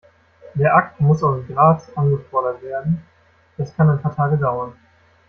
[0.55, 3.05] Der Akt muss aus Graz angefordert werden,
[3.57, 4.73] das kann ein paar Tage dauern.